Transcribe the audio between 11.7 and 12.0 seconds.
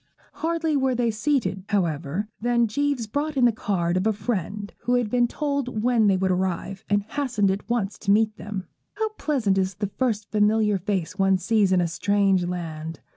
in a